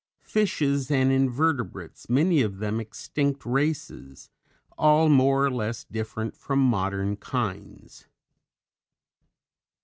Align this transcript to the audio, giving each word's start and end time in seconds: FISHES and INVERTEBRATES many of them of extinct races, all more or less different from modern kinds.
FISHES 0.23 0.89
and 0.89 1.11
INVERTEBRATES 1.11 2.09
many 2.09 2.41
of 2.41 2.57
them 2.57 2.77
of 2.79 2.81
extinct 2.81 3.45
races, 3.45 4.31
all 4.75 5.09
more 5.09 5.45
or 5.45 5.51
less 5.51 5.83
different 5.83 6.35
from 6.35 6.57
modern 6.57 7.15
kinds. 7.15 8.07